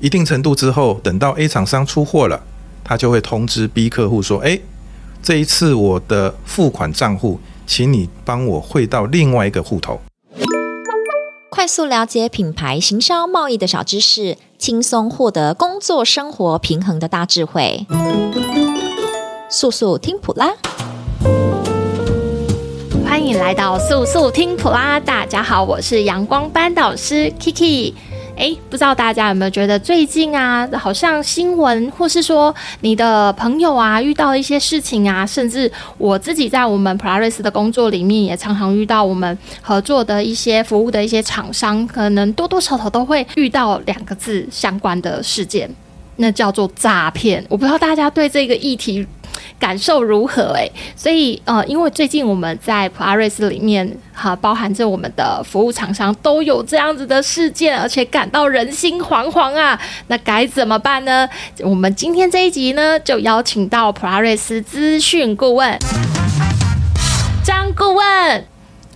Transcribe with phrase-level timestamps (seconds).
[0.00, 2.40] 一定程度之后，等到 A 厂商出货了，
[2.82, 4.58] 他就会通知 B 客户说：“哎，
[5.22, 10.00] 这一次我的付款账户，请你帮我汇到另外一个户头。”
[11.52, 17.86] 快速了解品牌行销贸易的小知识，轻松获得工作生活平衡的大智慧。
[19.50, 20.54] 速速听普拉，
[23.04, 24.98] 欢迎来到速速听普拉。
[24.98, 27.92] 大家好，我是阳光班导师 Kiki。
[28.40, 45.68] 诶，不知道大家有没有觉得最近啊，好像新闻或是说你的朋友啊，遇到一些事情啊，甚至我自己在我们普拉瑞斯的工作里面，也常常遇到我们合作的一些服务的一些厂商，可能多多少少都会遇到两个字相关的事件，
[46.16, 47.44] 那叫做诈骗。
[47.46, 49.06] 我不知道大家对这个议题。
[49.58, 50.52] 感受如何？
[50.54, 59.80] 诶，所以呃，因为最近我们在普拉瑞斯里面哈，包含着我们的服务厂商都有这样子的事件，而且感到人心惶惶啊。
[60.08, 61.28] 那该怎么办呢？
[61.60, 65.78] 我们今天这一集呢，就邀请到普拉瑞斯资讯顾问
[67.44, 68.44] 张顾问。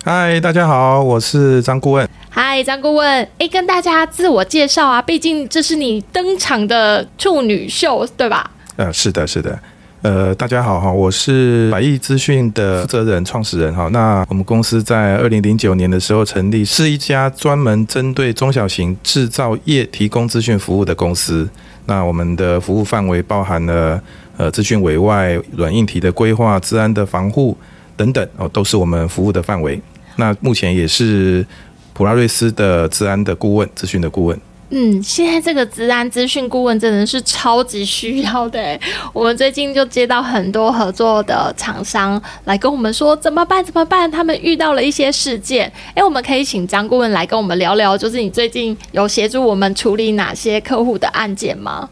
[0.03, 2.07] 嗨，大家好，我是张顾问。
[2.29, 8.51] 嗨，张顾问，诶，跟大家自我介绍啊，毕竟这是你登场的处女秀，对吧？
[8.75, 9.57] 呃，是的，是的。
[10.01, 13.87] 呃，大家好哈，我是百亿资讯的负责人、创始人哈。
[13.91, 21.49] 那我们公司在二零零九年的时候成立，是一家专门针对中小型制造业提供资讯服务的公司。
[21.87, 23.99] 那我们的服务范围包含了
[24.37, 27.57] 呃资讯委外、软硬体的规划、治安的防护
[27.97, 29.81] 等等哦，都是我们服务的范围。
[30.17, 31.45] 那目前也是
[31.93, 34.39] 普拉瑞斯的治安的顾问、资讯的顾问。
[34.77, 38.77] 嗯，现在这个治安资讯顾问真的是超级需要的。
[39.13, 43.63] 我们最近就接到很多合作的厂商来跟我们说怎么办？
[43.63, 44.11] 怎么办？
[44.11, 45.71] 他们遇到了一些事件。
[45.93, 51.89] 哎，我们可以请张顾问来跟我们聊聊，就是你最近有协助我们处理哪些客户的案件吗？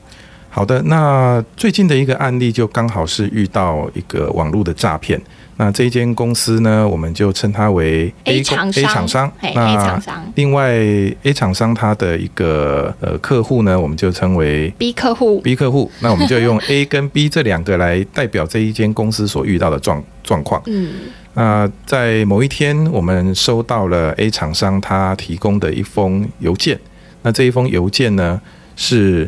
[0.56, 5.20] 好的，那最近的一个案例就刚好是遇到一个网络的诈骗。
[5.58, 8.84] 那这一间公司呢，我们就称它为 A 厂商。
[8.84, 10.72] A 厂商，那另外
[11.24, 15.42] A 厂商它的一个呃客户呢，我们就称为 B 客户。
[15.42, 20.62] B 客户，那我们就用 A 跟 B 这两个来代表这一间公司所遇到的状状况。
[20.68, 20.92] 嗯，
[21.34, 26.80] 那在某一天，我们收到了 A 厂商他提供的一封邮件。
[27.24, 28.40] 那这一封邮件呢，
[28.76, 29.28] 是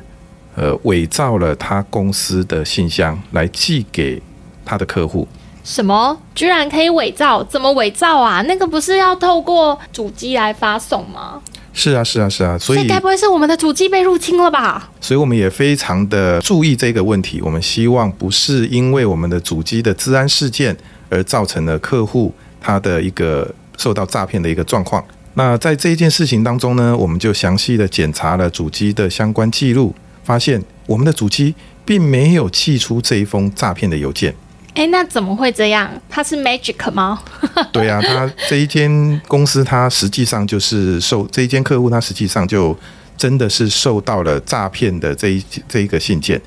[0.56, 4.22] 呃伪造了他公司的信箱来寄给
[4.66, 5.28] 他的客户。
[5.64, 6.16] 什么？
[6.36, 7.44] 居然可以伪造？
[7.44, 8.42] 怎么伪造啊？
[8.44, 11.42] 那个不是要透过主机来发送吗？
[11.74, 12.56] 是啊，是啊，是啊。
[12.58, 14.92] 所以该不会是我们的主机被入侵了吧？
[15.02, 17.42] 所以我们也非常的注意这个问题。
[17.42, 20.78] 我们希望不是因为我们的主机的治安事件
[21.10, 25.04] 而造成了客户他的一个受到诈骗的一个状况。
[25.34, 29.94] 那在这一件事情当中呢，我们就详细的检查了主机的相关记录，
[30.26, 31.56] 发现我们的主机
[31.86, 34.36] 并没有寄出这一封诈骗的邮件。
[34.74, 35.90] 哎，那怎么会这样？
[36.10, 37.18] 它是 magic 吗？
[37.72, 42.78] 对啊，它这一间公司，它实际上就是受这一间客户，他实际上就
[43.16, 46.42] 真的是受到了诈骗的这一这一个信件。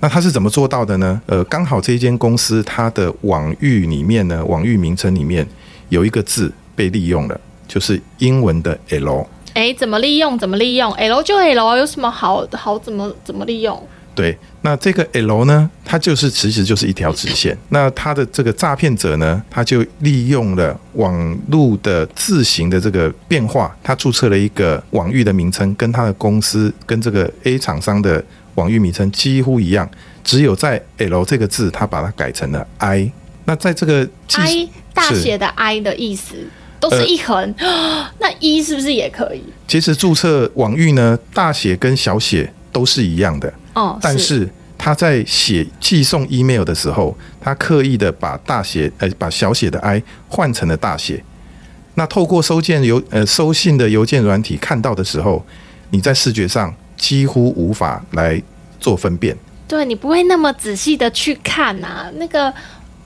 [0.00, 1.20] 那他是怎么做到的呢？
[1.26, 5.46] 呃，刚好这一间公司它的网域里面呢，网域名称里面
[5.90, 9.26] 有一个字被利用了，就是英文的 L。
[9.58, 10.38] 哎，怎么利用？
[10.38, 13.76] 怎么利用？L 就 L，有什么好好怎么怎么利用？
[14.14, 17.58] 对，那这个 L 呢，它就是其实就是一条直线。
[17.70, 29.90] 那它的这个诈骗者呢，他就利用了网络的字形的这个变化，他注册了一个网域的名称，跟他的公司跟这个 A 厂商的网域名称几乎一样，
[30.22, 33.10] 只有在 L 这个字，他把它改成了 I。
[33.44, 36.36] 那在这个 I 大写的 I 的意思
[36.80, 39.42] 都是一横，呃， 那一是不是也可以？
[39.66, 43.52] 其实注册网域呢，大写跟小写都是一样的。
[43.74, 51.22] 哦，但是他在写寄送 email 的时候，他刻意的把大写呃把小写的 i 换成了大写。
[51.94, 55.44] 那透过收件邮呃收信的邮件软体看到的时候，
[55.90, 58.40] 你在视觉上几乎无法来
[58.78, 59.36] 做分辨。
[59.66, 62.52] 对，你不会那么仔细的去看啊，那个。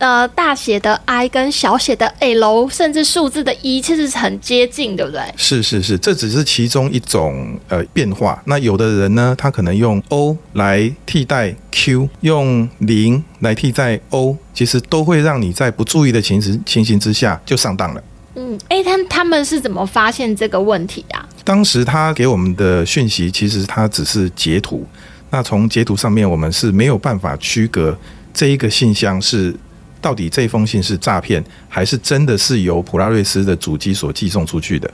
[0.02, 5.22] 呃，大写的 I 跟小写的 L，甚至数字的一，其实是很接近，对不对？
[5.36, 8.42] 是是是，这只是其中一种呃变化。
[8.46, 18.02] 那有的人呢，他可能用 O 来替代 Q，用零来替代 O，其实都会让你在不注意的情形情形之下就上当了。
[18.34, 21.24] 嗯，哎，他他们是怎么发现这个问题啊？
[21.44, 24.84] 当时他给我们的讯息，其实他只是截图。
[25.30, 27.96] 那从截图上面，我们是没有办法区隔
[28.34, 29.54] 这一个信箱是。
[30.02, 34.92] 到底这封信是诈骗，还是真的是由普拉瑞斯的主机所寄送出去的？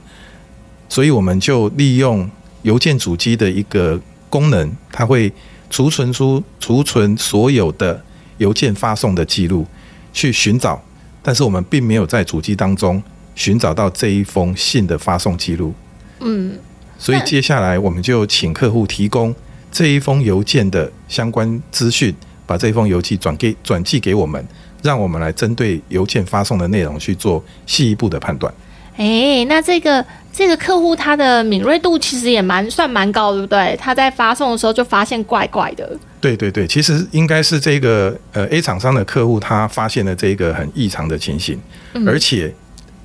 [0.89, 2.31] 所以我们就利用
[2.63, 5.33] 邮件主机的一个功能，它会
[5.71, 8.01] 储存出储存所有的
[8.37, 9.67] 邮件发送的记录，
[10.13, 10.81] 去寻找，
[11.23, 13.03] 但是我们并没有在主机当中
[13.35, 15.75] 寻找到这一封信的发送记录。
[16.21, 16.59] 嗯，
[16.99, 19.35] 所以接下来我们就请客户提供
[19.71, 22.15] 这一封邮件的相关资讯，
[22.47, 24.45] 把这封邮寄转给转寄给我们，
[24.83, 28.53] 让我们来针对邮件发送的内容去做细一步的判断。
[28.97, 33.77] 哎，那这个这个客户他的敏锐度其实也蛮算蛮高，对不对？
[33.81, 35.97] 他在发送的时候就发现怪怪的。
[36.21, 41.57] 对对对，其实应该是这个呃 A 厂商的客户他发现了这个很异常的情形，
[41.95, 42.53] 嗯、而且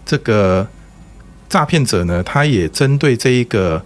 [0.03, 0.67] 这个
[1.47, 3.79] 诈骗者呢，他也针对这一个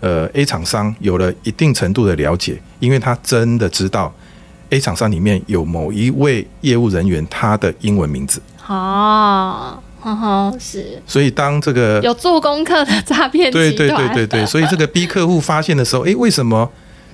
[0.00, 4.14] 呃 A 厂商有了一定程度的了解，因为他真的知道
[4.74, 8.42] A 厂商里面有某一位业务人员他的英文名字。
[8.66, 9.78] 哦。
[10.06, 11.00] 嗯哼，是。
[11.06, 16.68] 所以当这个有做功课的诈骗，对对对对对，所以这个 B 客户发现的时候，诶，为什么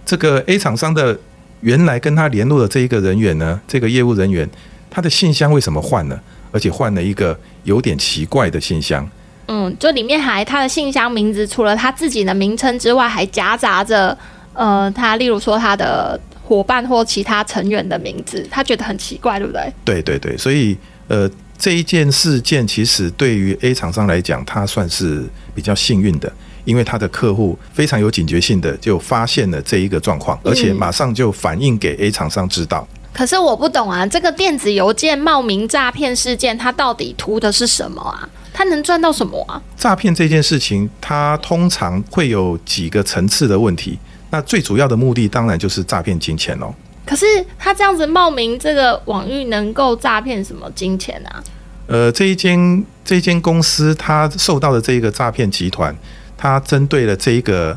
[0.05, 1.17] 这个 A 厂商的
[1.61, 3.61] 原来跟他联络的这一个人员呢？
[3.69, 4.49] 这个业务人员，
[4.91, 6.21] 他的信箱为什么换了？
[6.51, 9.09] 而且换了一个有点奇怪的信箱。
[9.47, 14.17] 嗯，就里面还他的信箱名字，除了他自己的名称之外，还夹杂着
[14.53, 16.19] 呃，他例如说他的
[16.51, 19.73] 伙伴或其他成员的名字，他觉得很奇怪，对不对？
[19.85, 20.77] 对对对，所以
[21.07, 21.31] 呃。
[21.63, 26.33] 这一件事件其实对于 A 厂商来讲，他算是比较幸运的，
[26.65, 32.89] 因为他的客户非常有警觉性的就发现了这一个状况，而且马上就反映给 A 厂商知道。
[32.91, 32.99] 嗯。
[33.13, 38.27] 可是我不懂啊，这个电子邮件冒名诈骗事件，它到底图的是什么啊？
[38.55, 39.61] 它能赚到什么啊？
[39.77, 43.99] 诈骗这件事情，它通常会有几个层次的问题。
[44.31, 46.73] 那最主要的目的，当然就是诈骗金钱哦。
[47.05, 47.27] 可是
[47.59, 51.43] 他这样子冒名这个网域能够诈骗什么金钱啊？
[51.89, 55.93] 呃，这一间这一间公司，他受到的这一个诈骗集团，
[56.37, 57.77] 他针对了这一个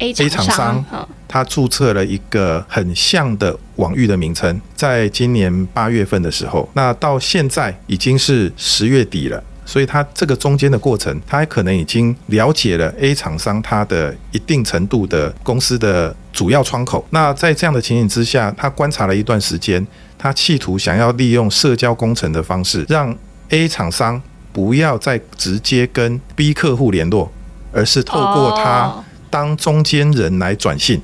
[0.00, 0.84] A 厂商，
[1.26, 9.42] 他注册了一个很像的网域的名称，在今年八月份的时候，那到现在已经是十月底了。
[9.66, 17.06] 所以他这个中间的过程，他还可能已经了解了 A 厂商他的一定程度的公司的主要窗口。
[17.10, 19.86] 那在这样的情形之下，他观察了一段时间，
[20.18, 23.16] 他企图想要利用社交工程的方式，让
[23.48, 24.20] A 厂商
[24.52, 27.32] 不要再直接跟 B 客户联络，
[27.72, 31.00] 而是透过他当中间人来转信。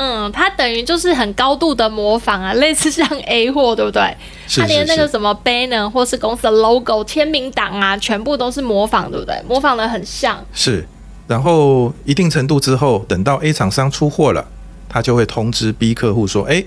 [0.00, 4.16] 嗯，它等于就是很高度的模仿啊，类似像 A 货，对不对？
[4.56, 9.42] 它连那个什么 banner 或是公司的 logo、签名档啊，全部都是模仿，对不对？
[9.48, 10.38] 模仿的很像。
[10.52, 10.86] 是，
[11.26, 14.46] 然后一定程度之后，等到 A 厂商出货了，
[14.88, 16.64] 他就会通知 B 客户说：“哎，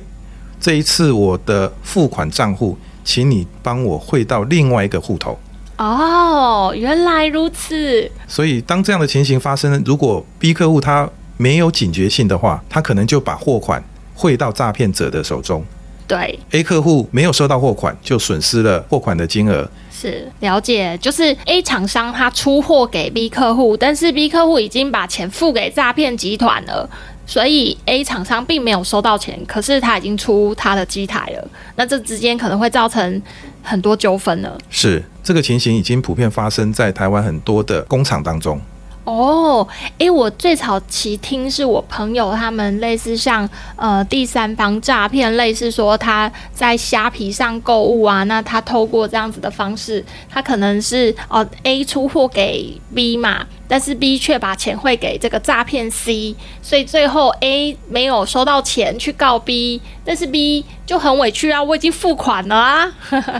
[0.59, 5.39] 这一次我的付款账户，请你帮我汇到另外一个户头。”
[5.79, 8.11] 哦，原来如此。
[8.27, 11.09] 所以当这样的情形发生，如果 B 客户他
[11.41, 13.83] 没有警觉性的话，他可能就把货款
[14.13, 15.65] 汇到诈骗者的手中。
[16.07, 19.67] 对，A 客户没有收到货款，就损失了货款的金额。
[19.91, 26.87] 是了解，就是 A 厂商他出货给 B 客户，但是 B 客户已经把钱付给诈骗集团了，
[27.25, 31.47] 所以 A 厂商并没有收到钱，可是他已经出他的机台了。
[31.75, 33.19] 那这之间可能会造成
[33.63, 34.55] 很多纠纷了。
[34.69, 38.61] 是，这个情形已经普遍发生在台湾很多的工厂当中。
[39.03, 39.67] 哦，
[39.97, 53.45] 诶，我最早期听是我朋友他们类似像呃第三方诈骗，类似说他在虾皮上购物啊，那他透过这样子的方式，他可能是哦、A 出货给 B 嘛。
[53.71, 62.91] 但是 B 却把钱汇给这个诈骗 C，所以最后 A 没有收到钱去告 B，但是 B 就很委屈啊，我已经付款了啊，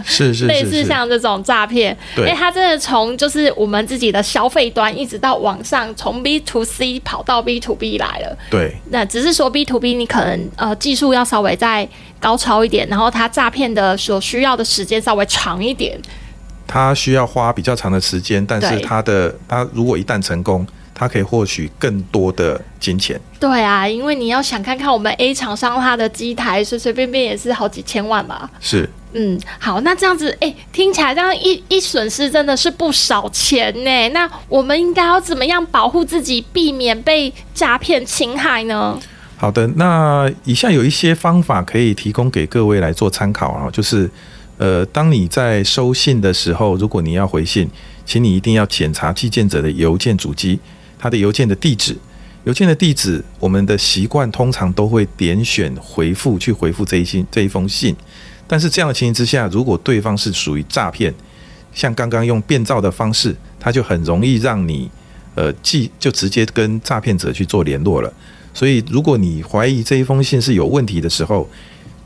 [0.06, 11.86] 是是 是，类似像这种诈骗，对，他真的从就是我们自己的消费端一直到网上，从 B to C 跑到 B to B 来了，对，那只是说 B to B 你可能呃技术要稍微再
[12.18, 16.00] 高超一点，然后他诈骗的所需要的时间稍微长一点。
[16.72, 23.20] 他需要花比较长的时间，但是他的他如果一旦成功，他可以获取更多的金钱。
[23.38, 28.50] 对啊，因为你要想看看我们 A 厂商他的机台随随便便也是好几千万吧？
[28.58, 34.08] 是，嗯，好，那这样子，哎、欸，听起来这样一一损失真的是不少钱呢。
[34.14, 38.98] 那我们应该要怎么样保护自己，避免被诈骗侵害呢？
[39.36, 44.10] 好的，那以下有一些方法可以提供给各位来做参考啊，就是。
[44.58, 47.68] 呃，当你在收信的时候，如果你要回信，
[48.06, 50.58] 请你一定要检查寄件者的邮件主机，
[50.98, 51.96] 他的邮件的地址。
[52.44, 57.94] 邮件的地址，我们的习惯通常都会点选回复去回复这一信这一封信。
[58.48, 61.14] 但是这样的情形之下，如果对方是属于诈骗，
[61.72, 64.90] 像刚刚用变造的方式，他就很容易让你
[65.36, 68.12] 呃寄就直接跟诈骗者去做联络了。
[68.52, 71.48] 所以如果你怀疑这一封信是有问题的时候，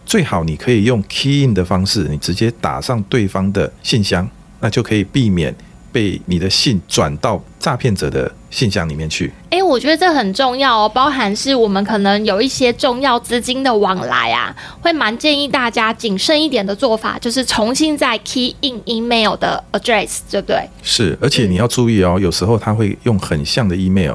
[0.07, 4.27] 最好你可以用 key in 的方式，你直接打上对方的信箱，
[4.61, 5.53] 那就可以避免
[5.91, 9.33] 被你的信转到诈骗者的信箱里面去。
[9.51, 20.69] 哎，我觉得这很重要哦，包含是我们可能有一些重要资金的往来啊，会蛮建议大家谨慎一点的做法，就是重新再 key in email 的 address，对不对？
[20.85, 24.15] 是，而且你要注意哦，有时候他会用很像的 email，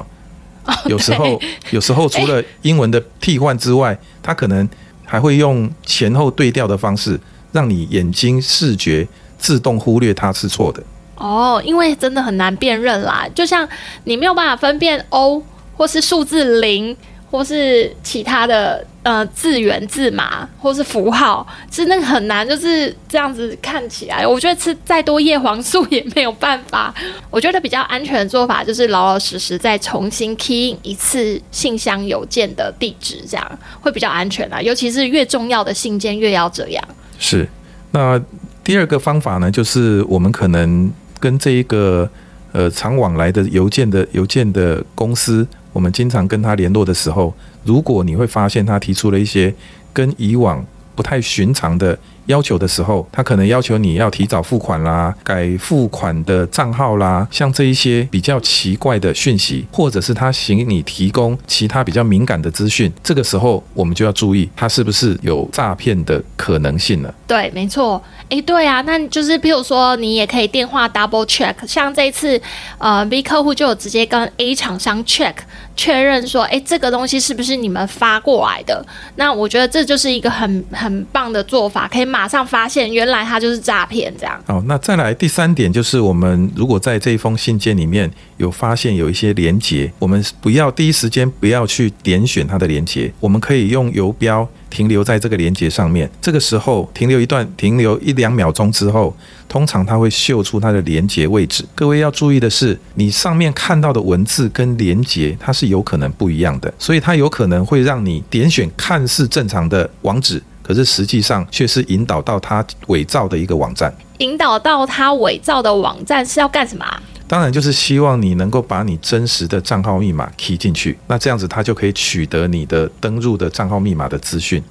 [0.86, 1.38] 有时候
[1.70, 4.66] 有时候除了英文的替换之外，他可能。
[5.12, 7.20] 还会用前后对调的方式，
[7.52, 10.82] 让你眼睛视觉自动忽略它是错的。
[11.16, 13.68] 哦，因为真的很难辨认啦，就像
[14.04, 15.42] 你没有办法分辨 O
[15.76, 16.96] 或是数字零。
[17.32, 26.94] 或是其他的呃字源字码，或是符号，是那个很难，就是这样子看起来，我觉得吃再多叶黄素也没有办法。
[27.30, 34.60] 我觉得比较安全的做法就是老老实实再重新 key in 一次信箱邮件的地址，这样会比较安全啦。
[34.60, 36.84] 尤其是越重要的信件越要这样。
[37.18, 37.48] 是。
[37.92, 38.20] 那
[38.62, 42.06] 第二个方法呢，就是我们可能跟这一个
[42.52, 45.48] 呃常往来的邮件的邮件的公司。
[45.72, 49.54] 我们经常跟他联络的时候，如果你会发现他提出了一些
[49.92, 50.64] 跟以往
[50.94, 67.14] 不太寻常的要求的时候，他可能要求你要提早付款啦、改付款的账号啦，像这一些比较奇怪的讯息，或者是他请你提供其他比较敏感的资讯，这个时候我们就要注意他是不是有诈骗的可能性了。
[67.26, 68.02] 对，没错。
[68.28, 72.40] 诶，对啊，那就是比如说你也可以电话 double check，像这一次，
[72.78, 75.34] 呃，B 客户就有直接跟 A 厂商 check。
[75.74, 78.84] 确认说，哎，这个东西是不是你们发过来的？
[79.16, 84.38] 那我觉得这就是一个很很棒的做法，可以马上发现原来它就是诈骗这样。
[84.46, 94.48] 哦，那再来第三点就是，我们如果在这一封信件里面有发现有一些连接，我们不要第一时间不要去点选它的连接，我们可以用游标。
[94.72, 99.14] 停留在这个连接上面，这个时候停留一段，停留一两秒钟之后，
[99.46, 101.62] 通常它会秀出它的连接位置。
[101.74, 113.94] 各位要注意的是，你上面看到的文字跟连接，它是有可能不一样的，所以它有可能会让你点选看似正常的网址，可是实际上却是引导到它伪造的一个网站。
[114.18, 116.86] 引导到它伪造的网站是要干什么？
[117.32, 124.62] 当然，就是希望你能够把你真实的账号密码 key 进去，那这样子他就可以取得你的登入的账号密码的资讯。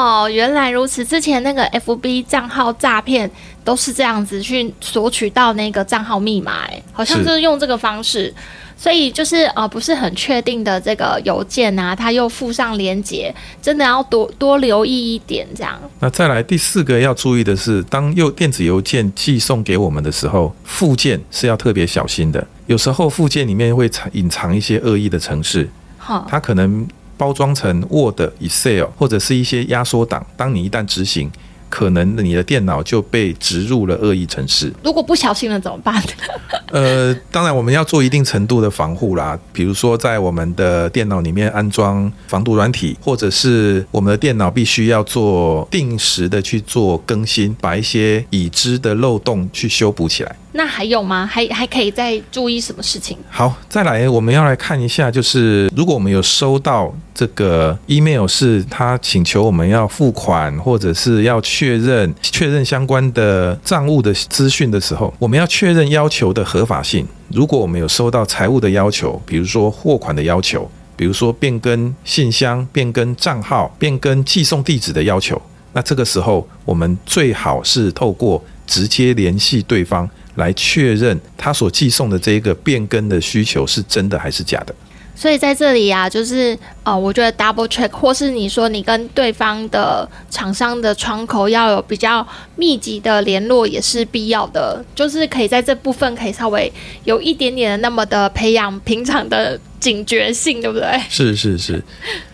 [0.00, 3.30] 哦，原来如此，之前那个 FB 账号诈骗
[3.62, 8.32] 都是这样子去索取到那个账号密码，哎，好像就是用这个方式。
[8.78, 13.30] 所以就是呃，不是很确定的这个邮件啊，它又附上连接，
[13.60, 15.78] 真的要多多留意一点这样。
[15.98, 22.42] 那再来第四个要注意的是，当又电子邮件寄送给我们的时候，附件是要特别小心的。
[22.68, 26.88] 有时候附件里面会藏隐藏一些恶意的程式，好，它可能
[27.20, 30.26] 包装成 Word、Excel 或者是一些压缩档。
[30.38, 31.30] 当你一旦执行，
[31.68, 34.72] 可能你的电脑就被植入了恶意程式。
[34.82, 36.02] 如果不小心了怎么办？
[36.72, 50.34] 呃，当然我们要做一定程度的防护啦，比如说在我们的电脑里面安装防毒软体，或者是我们的电脑必须要做定时的去做更新，把一些已知的漏洞去修补起来。
[50.52, 51.24] 那还有吗？
[51.24, 53.16] 还还可以再注意什么事情？
[53.30, 67.06] 好，再来，我们要来看一下，就是如果我们有收到这个 email，是他请求我们要付款，或者是要确认确认相关的账务的资讯的时候，我们要确认要求的合法性。
[67.28, 75.40] 如果我们有收到财务的要求，比如说货款的要求，比如说变更信箱、变更账号、变更寄送地址的要求，
[75.74, 80.10] 那这个时候我们最好是透过直接联系对方。
[80.40, 84.74] 来确认他所寄送的这一个变更的需求是真的还是假的。
[85.14, 96.72] 所以在这里啊，就是呃，我觉得 double check，或是你说你跟对方的厂商的窗口要有比较密集的联络也是必要的，就是可以在这部分可以稍微
[97.04, 100.88] 有一点点的那么的培养平常的警觉性，对不对？
[101.10, 101.84] 是是是，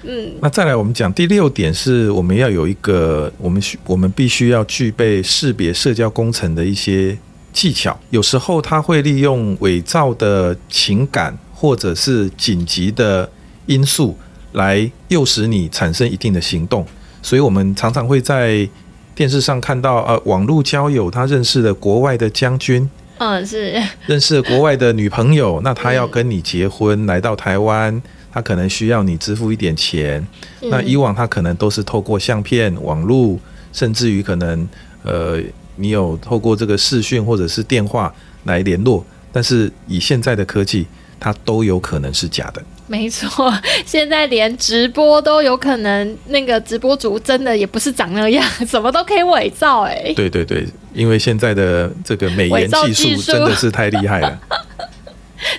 [0.05, 0.35] 嗯。
[0.41, 7.19] 那再来我们讲第六点是我们要有一个我们需我们必须要具备识别社交工程的一些。
[7.57, 13.27] 技巧，有时候他会利用伪造的情感或者是紧急的
[13.65, 14.15] 因素
[14.53, 16.87] 来诱使你产生一定的行动，
[17.23, 18.69] 所以我们常常会在
[19.15, 22.87] 电视上看到，呃，网络交友，他认识了国外的将军，
[23.17, 30.23] 嗯，是认识了国外的女朋友，那他要跟你结婚，来到台湾，他可能需要你支付一点钱，
[30.61, 33.39] 那以往他可能都是透过相片、网络，
[33.73, 34.69] 甚至于可能，
[35.05, 35.41] 呃。
[35.77, 38.13] 你有透过这个视讯或者是电话
[38.45, 40.87] 来联络，但是以现在的科技，
[41.21, 42.63] 它都有可能是假的。
[42.89, 43.53] 没错，
[43.85, 50.13] 现在连直播都有可能，那个直播主真的也不是长那样，什么都可以伪造哎。
[50.15, 50.65] 对对对，
[50.95, 54.39] 因为现在的这个美颜技术真的是太厉害了。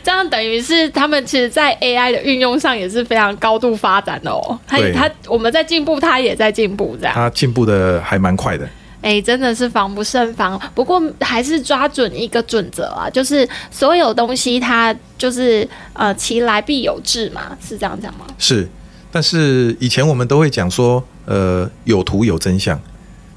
[0.04, 4.58] 这样等于是他们其实，在 AI 的运用上也是非常高度发展的哦。
[4.66, 7.14] 他他我们在进步，他也在进步，这样。
[7.14, 8.68] 他进步的还蛮快的。
[9.02, 10.60] 哎、真的是防不胜防。
[10.74, 18.26] 不过还是抓准一个准则啊，就是所有东西它就是呃，其来必有自嘛，是这样讲吗？
[18.38, 18.68] 是。
[19.10, 22.80] 但是以前我们都会讲说，呃，有图有真相。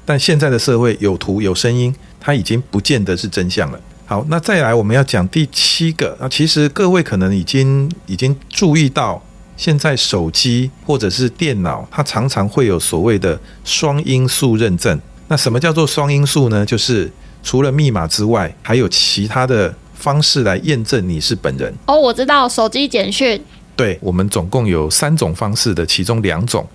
[0.03, 3.79] 但现在的社会有图有声音，它已经不见得是真相了。
[4.05, 9.23] 好，那再来我们要讲第七个啊，其实各位可能已经已经注意到，
[9.55, 14.99] 现在手机或者是电脑，它常常会有所谓的双因素认证。
[15.31, 16.65] 那什么叫做双因素呢？
[16.65, 17.09] 就是
[17.41, 21.73] 除了密码之外，还有其他的方式来验证你是本人。
[21.85, 23.41] 哦，我知道，手机简讯。
[23.77, 26.67] 对，我们总共有三种方式的，其中两种，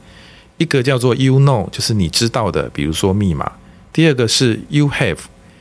[0.57, 3.45] 一个叫做 you know，就是你知道的，比如说密码；
[3.93, 5.19] 第二个是 you have，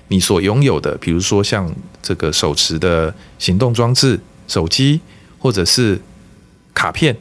[0.08, 1.70] 你所拥有的，比如说像
[2.02, 5.02] 这个手持的行动装置、手机
[5.38, 6.00] 或者是
[6.74, 7.14] 卡片；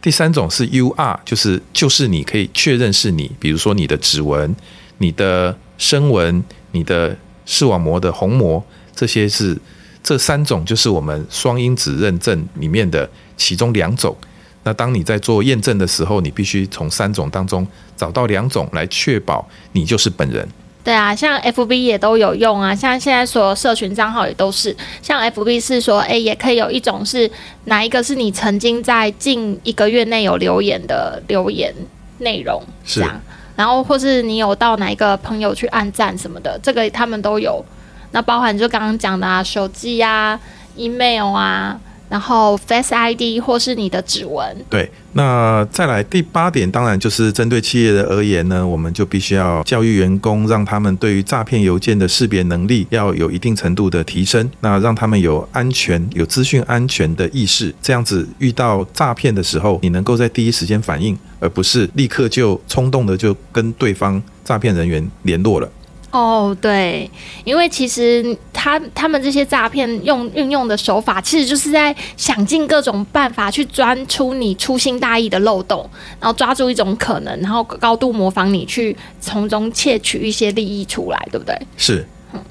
[0.00, 4.54] 第三种是 you are，就是就是你可以确认是你，比如说你的指纹。
[4.98, 8.62] 你的声纹、你的视网膜的虹膜，
[8.94, 9.56] 这些是
[10.02, 14.16] 这三种，就是我们双因子认证里面的其中两种。
[14.64, 20.48] 那当你在做验证的时候，你必须从三种当中找到两种来确保你就是本人。
[20.82, 24.76] 对啊，像 FB 也都有用啊，像现在所有社群账号也都是。
[25.02, 27.30] 像 FB 是说，哎，也可以有一种是
[27.64, 31.74] 哪一个是你曾经在近一个月内有留言的留言
[32.18, 33.20] 内容，是这样。
[33.56, 37.64] 然后或是你有到哪一个朋友去按赞什么的，这个他们都有。
[38.12, 40.38] 那包含就刚刚讲的啊，手机啊、
[40.76, 44.56] email 啊，然后 Face ID 或是你的指纹。
[44.70, 54.50] 对，那再来第八点，当然就是针对企业的而言呢，我们就必须要教育员工，让他们对于诈骗邮件的识别能力要有一定程度的提升。
[54.60, 61.16] 那让他们有安全、有资讯安全的意识，这样子遇到诈骗的时候，你能够在第一时间反应。
[61.38, 65.70] 而不是立刻就冲动的就跟对方诈骗人员联络了。
[66.16, 67.10] 哦，对，
[67.44, 75.86] 因为其实他他们这些诈骗用运用的手法，其实就是在想尽各种办法去钻出你粗心大意的漏洞，
[76.18, 81.54] 然后抓住一种可能，然后高度模仿你，去从中窃取一些利益出来，对不对？
[81.76, 82.06] 是。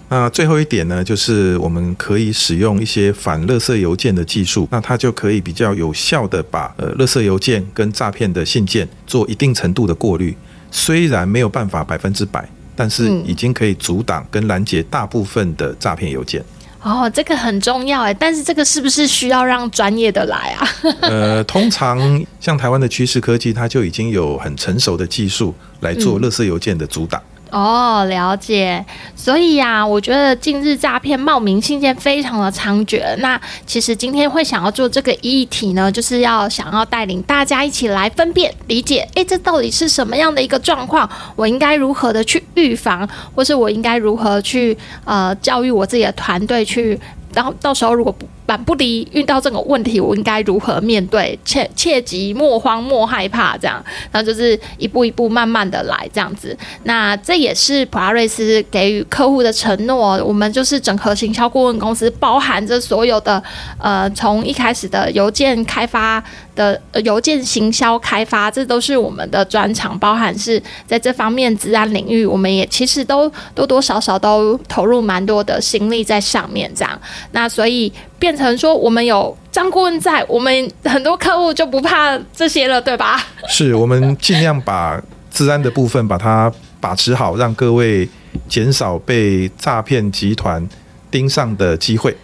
[0.10, 10.38] 那最后一点呢，就是我们可以使用一些反垃圾邮件的技术，那它就可以比较有效的把呃垃圾邮件跟诈骗的信件做一定程度的过滤。
[10.72, 16.44] 虽然没有办法百分之百，但是已经可以阻挡跟拦截大部分的诈骗邮件。
[16.82, 20.68] 哦，这个很重要哎，但是这个是不是需要让专业的来啊？
[21.02, 27.20] 呃，通常像台湾的趋势科技，它就已经有很成熟的技术来做垃圾邮件的阻挡。
[27.20, 28.86] 嗯哦，了解。
[29.16, 33.02] 所以呀、我觉得近日诈骗冒名信件非常的猖獗。
[33.20, 41.10] 那其实今天会想要做这个议题呢，就是要想要带领大家一起来分辨、理解，诶，这到底是什么样的一个状况？
[41.38, 47.00] 我应该如何的去预防，或是我应该如何去呃教育我自己的团队去。
[47.34, 51.38] 然后到时候如果不板不离遇到这种问题，我应该如何面对？
[51.44, 56.56] 切切记莫慌莫害怕，这样，然后就是一步一步慢慢的来这样子。
[56.84, 60.24] 那这也是普拉瑞斯给予客户的承诺。
[60.24, 63.42] 我们就是整合行销顾问公司，包含着所有的
[63.80, 66.24] 呃，从一开始的邮件开发
[66.56, 77.00] 的邮件行销开发，这都是我们的专长，包含是在这方面治安领域，我们也其实都多多少少都投入蛮多的心力在上面，这样。
[77.32, 83.22] 那所以变成说，我们有张顾问在，我们很多客户就不怕这些了，对吧？
[83.50, 88.08] 是我们尽量把治安的部分把它把持好，让各位
[88.48, 90.66] 减少被诈骗集团
[91.12, 92.16] 盯上的机会。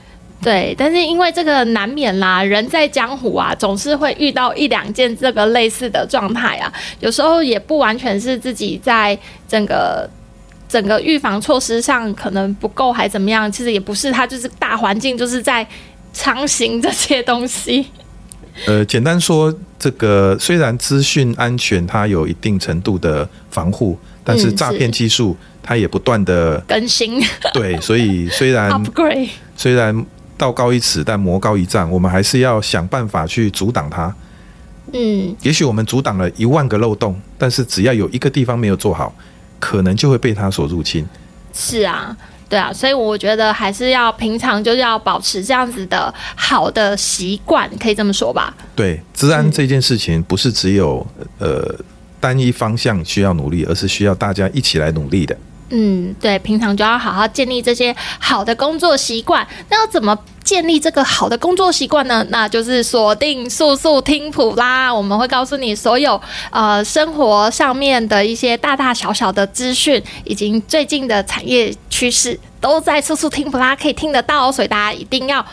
[0.41, 10.09] 对，但是因为这个难免啦，人在江湖啊，总是会遇到一两件这个类似的状态啊，有时候也不完全是自己在整个。
[10.71, 13.51] 整个预防措施上可能不够，还怎么样？
[13.51, 15.67] 其实也不是，它就是大环境就是在
[16.13, 17.85] 强行这些东西。
[18.65, 27.21] 呃，简单说，这个虽然资讯安全它有一定程度的防护，但是诈骗技术它也不断的更新。
[27.53, 28.71] 对，所以虽然
[29.57, 30.05] 虽然
[30.41, 34.13] 道高一尺，但魔高一丈，我们还是要想办法去阻挡它。
[34.93, 39.13] 嗯，也许我们阻挡了一万个漏洞，但是只要有一个地方没有做好。
[39.61, 41.07] 可能就会被它所入侵。
[41.53, 42.17] 是啊，
[42.49, 48.51] 对啊，所以我觉得还是要平常就是要保持这样子的好的习惯，可以这么说吧？
[48.75, 51.05] 对，治安这件事情不是只有、
[51.37, 51.75] 嗯、呃
[52.19, 55.37] 单一方向需要努力，而是需要大家一起来努力的。
[55.69, 59.47] 嗯，对，平常就要好好建立这些好的工作习惯。
[59.69, 62.25] 那要怎么建立这个好的工作习惯呢？
[62.29, 66.19] 那就是锁定速速听普啦，我们会告诉你所有
[66.51, 75.45] 呃生活上面的一些大大小小的资讯，以及最近的产业趋势，都在速速听普啦可以听得到，所以大家一定要。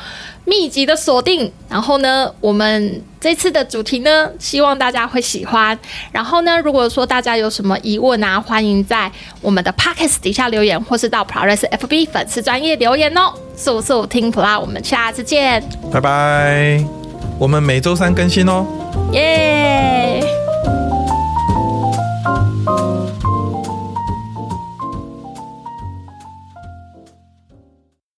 [0.48, 5.78] 密集的锁定，然后呢，我们这次的主题呢，希望大家会喜欢。
[6.10, 13.34] 然后呢，如果说大家有什么疑问啊，欢迎在我们的 Podcast 底下留言，或是到 ProRes FB 粉丝专业留言哦。
[13.54, 16.82] 速速听普拉，我们下次见，拜拜。
[17.38, 18.66] 我们每周三更新哦，
[19.12, 20.47] 耶。